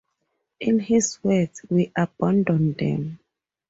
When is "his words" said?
0.79-1.63